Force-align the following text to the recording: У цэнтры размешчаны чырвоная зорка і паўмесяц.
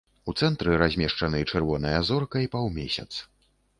У 0.31 0.33
цэнтры 0.39 0.77
размешчаны 0.83 1.41
чырвоная 1.51 1.99
зорка 2.11 2.43
і 2.47 2.51
паўмесяц. 2.57 3.09